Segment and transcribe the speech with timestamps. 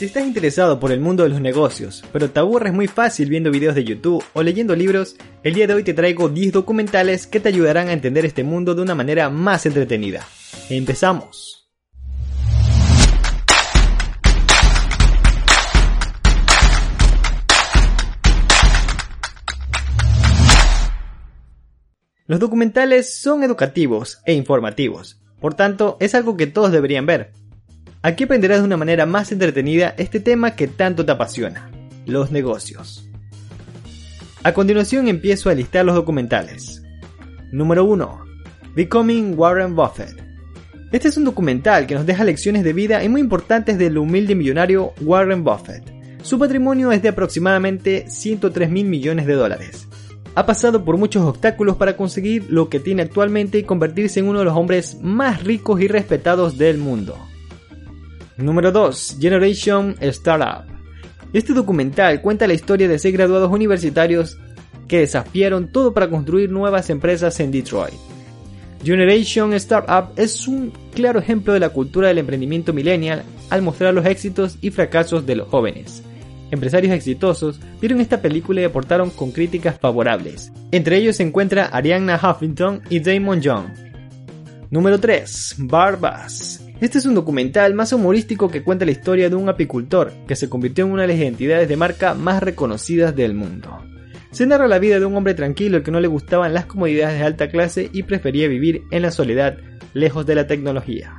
[0.00, 3.50] Si estás interesado por el mundo de los negocios, pero te aburres muy fácil viendo
[3.50, 7.38] videos de YouTube o leyendo libros, el día de hoy te traigo 10 documentales que
[7.38, 10.26] te ayudarán a entender este mundo de una manera más entretenida.
[10.70, 11.68] Empezamos.
[22.26, 27.39] Los documentales son educativos e informativos, por tanto es algo que todos deberían ver.
[28.02, 31.70] Aquí aprenderás de una manera más entretenida este tema que tanto te apasiona,
[32.06, 33.06] los negocios.
[34.42, 36.82] A continuación empiezo a listar los documentales.
[37.52, 38.24] Número 1.
[38.74, 40.16] Becoming Warren Buffett.
[40.90, 44.34] Este es un documental que nos deja lecciones de vida y muy importantes del humilde
[44.34, 45.84] millonario Warren Buffett.
[46.22, 49.88] Su patrimonio es de aproximadamente 103 mil millones de dólares.
[50.34, 54.38] Ha pasado por muchos obstáculos para conseguir lo que tiene actualmente y convertirse en uno
[54.38, 57.18] de los hombres más ricos y respetados del mundo.
[58.40, 59.16] Número 2.
[59.20, 60.64] Generation Startup.
[61.32, 64.38] Este documental cuenta la historia de seis graduados universitarios
[64.88, 67.94] que desafiaron todo para construir nuevas empresas en Detroit.
[68.82, 74.06] Generation Startup es un claro ejemplo de la cultura del emprendimiento millennial al mostrar los
[74.06, 76.02] éxitos y fracasos de los jóvenes.
[76.50, 80.50] Empresarios exitosos vieron esta película y aportaron con críticas favorables.
[80.72, 83.66] Entre ellos se encuentra Arianna Huffington y Damon Young.
[84.70, 85.56] Número 3.
[85.58, 86.69] Barbas.
[86.80, 90.48] Este es un documental más humorístico que cuenta la historia de un apicultor que se
[90.48, 93.84] convirtió en una de las identidades de marca más reconocidas del mundo.
[94.30, 97.26] Se narra la vida de un hombre tranquilo que no le gustaban las comodidades de
[97.26, 99.58] alta clase y prefería vivir en la soledad,
[99.92, 101.18] lejos de la tecnología.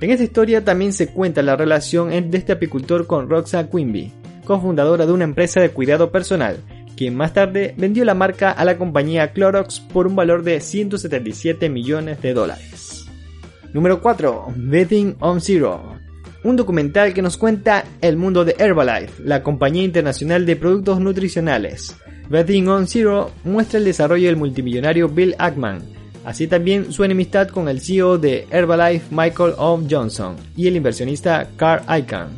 [0.00, 4.12] En esta historia también se cuenta la relación de este apicultor con Roxanne Quimby,
[4.44, 6.56] cofundadora de una empresa de cuidado personal,
[6.96, 11.68] quien más tarde vendió la marca a la compañía Clorox por un valor de 177
[11.68, 12.99] millones de dólares.
[13.72, 14.46] Número 4.
[14.56, 15.96] Betting on Zero.
[16.42, 21.96] Un documental que nos cuenta el mundo de Herbalife, la compañía internacional de productos nutricionales.
[22.28, 25.82] Betting on Zero muestra el desarrollo del multimillonario Bill Ackman,
[26.24, 29.80] así también su enemistad con el CEO de Herbalife Michael O.
[29.88, 32.28] Johnson y el inversionista Carl Icahn.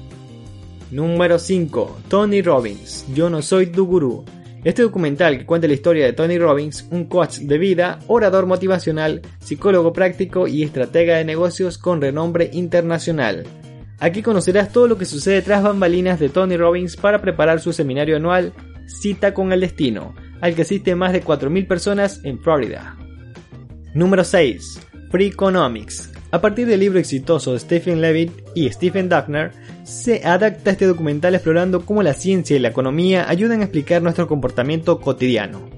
[0.91, 2.01] Número 5.
[2.09, 3.06] Tony Robbins.
[3.15, 4.25] Yo no soy tu gurú.
[4.65, 9.21] Este documental que cuenta la historia de Tony Robbins, un coach de vida, orador motivacional,
[9.41, 13.45] psicólogo práctico y estratega de negocios con renombre internacional.
[13.99, 18.17] Aquí conocerás todo lo que sucede tras bambalinas de Tony Robbins para preparar su seminario
[18.17, 18.53] anual
[18.87, 22.97] Cita con el Destino, al que asisten más de 4.000 personas en Florida.
[23.94, 24.81] Número 6.
[25.11, 26.12] Free Economics.
[26.31, 29.53] A partir del libro exitoso de Stephen Levitt y Stephen Duckner,
[29.84, 34.26] se adapta este documental explorando cómo la ciencia y la economía ayudan a explicar nuestro
[34.28, 35.69] comportamiento cotidiano.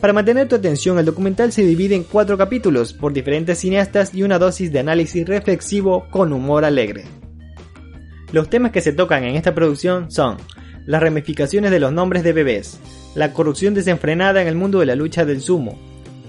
[0.00, 4.22] Para mantener tu atención, el documental se divide en cuatro capítulos por diferentes cineastas y
[4.22, 7.04] una dosis de análisis reflexivo con humor alegre.
[8.30, 10.36] Los temas que se tocan en esta producción son
[10.86, 12.78] las ramificaciones de los nombres de bebés,
[13.14, 15.76] la corrupción desenfrenada en el mundo de la lucha del sumo,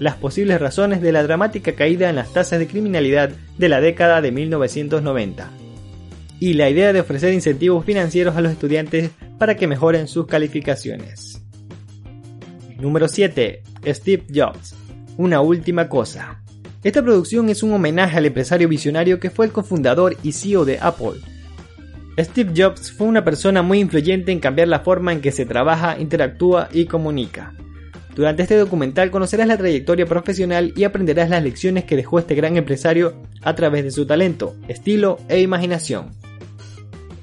[0.00, 4.20] las posibles razones de la dramática caída en las tasas de criminalidad de la década
[4.20, 5.50] de 1990,
[6.40, 11.42] y la idea de ofrecer incentivos financieros a los estudiantes para que mejoren sus calificaciones.
[12.78, 13.62] Número 7.
[13.86, 14.74] Steve Jobs.
[15.18, 16.42] Una última cosa.
[16.82, 20.78] Esta producción es un homenaje al empresario visionario que fue el cofundador y CEO de
[20.80, 21.20] Apple.
[22.18, 25.98] Steve Jobs fue una persona muy influyente en cambiar la forma en que se trabaja,
[26.00, 27.52] interactúa y comunica.
[28.14, 32.56] Durante este documental conocerás la trayectoria profesional y aprenderás las lecciones que dejó este gran
[32.56, 36.19] empresario a través de su talento, estilo e imaginación.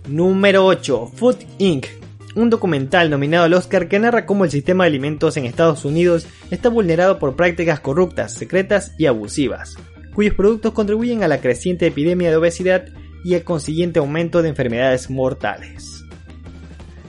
[0.08, 1.12] Número 8.
[1.16, 1.86] Food Inc.
[2.34, 6.28] Un documental nominado al Oscar que narra cómo el sistema de alimentos en Estados Unidos
[6.50, 9.76] está vulnerado por prácticas corruptas, secretas y abusivas,
[10.16, 12.86] cuyos productos contribuyen a la creciente epidemia de obesidad
[13.26, 16.06] y al consiguiente aumento de enfermedades mortales.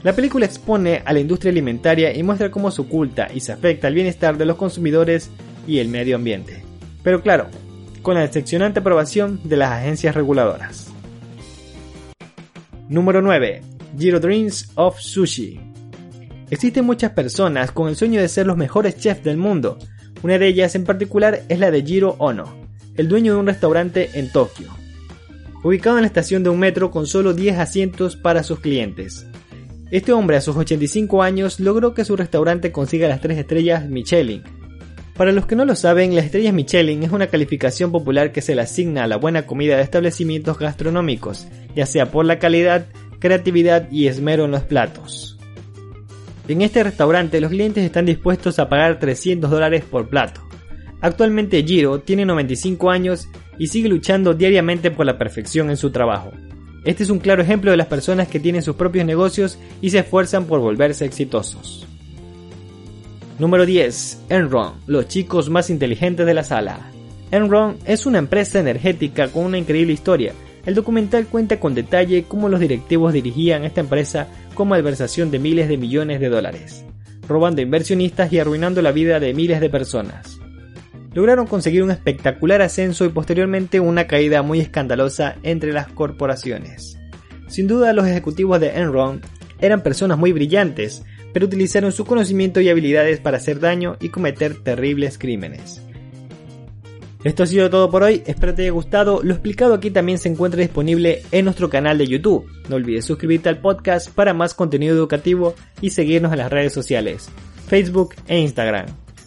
[0.03, 3.87] La película expone a la industria alimentaria y muestra cómo se oculta y se afecta
[3.87, 5.29] al bienestar de los consumidores
[5.65, 6.63] y el medio ambiente.
[7.03, 7.47] Pero claro,
[8.01, 10.88] con la decepcionante aprobación de las agencias reguladoras.
[12.89, 13.61] Número 9.
[13.99, 15.59] Giro Dreams of Sushi.
[16.49, 19.77] Existen muchas personas con el sueño de ser los mejores chefs del mundo.
[20.23, 22.45] Una de ellas en particular es la de Jiro Ono,
[22.95, 24.69] el dueño de un restaurante en Tokio.
[25.63, 29.27] Ubicado en la estación de un metro con solo 10 asientos para sus clientes.
[29.91, 34.41] Este hombre a sus 85 años logró que su restaurante consiga las 3 estrellas Michelin.
[35.19, 38.55] Para los que no lo saben, las estrellas Michelin es una calificación popular que se
[38.55, 41.45] le asigna a la buena comida de establecimientos gastronómicos
[41.75, 42.85] ya sea por la calidad,
[43.19, 45.37] creatividad y esmero en los platos.
[46.47, 50.39] En este restaurante los clientes están dispuestos a pagar 300 dólares por plato.
[51.01, 53.27] Actualmente Giro tiene 95 años
[53.57, 56.31] y sigue luchando diariamente por la perfección en su trabajo.
[56.85, 59.99] Este es un claro ejemplo de las personas que tienen sus propios negocios y se
[59.99, 61.88] esfuerzan por volverse exitosos.
[63.39, 64.25] Número 10.
[64.27, 66.91] Enron, los chicos más inteligentes de la sala.
[67.31, 70.33] Enron es una empresa energética con una increíble historia.
[70.65, 75.69] El documental cuenta con detalle cómo los directivos dirigían esta empresa con malversación de miles
[75.69, 76.83] de millones de dólares,
[77.29, 80.37] robando inversionistas y arruinando la vida de miles de personas.
[81.13, 86.99] Lograron conseguir un espectacular ascenso y posteriormente una caída muy escandalosa entre las corporaciones.
[87.47, 89.21] Sin duda los ejecutivos de Enron
[89.61, 91.03] eran personas muy brillantes,
[91.33, 95.81] pero utilizaron su conocimiento y habilidades para hacer daño y cometer terribles crímenes.
[97.23, 100.29] Esto ha sido todo por hoy, espero te haya gustado, lo explicado aquí también se
[100.29, 102.49] encuentra disponible en nuestro canal de YouTube.
[102.69, 107.29] No olvides suscribirte al podcast para más contenido educativo y seguirnos en las redes sociales,
[107.67, 108.85] Facebook e Instagram.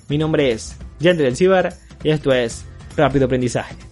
[0.08, 2.64] Mi nombre es Yandel Cibar y esto es
[2.96, 3.91] Rápido Aprendizaje.